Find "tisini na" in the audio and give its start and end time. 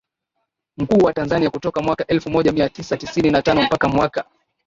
2.97-3.41